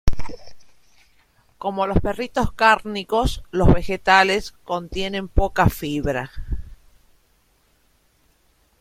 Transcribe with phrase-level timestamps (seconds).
[1.59, 6.31] Como los perritos cárnicos, los vegetales contienen poca fibra.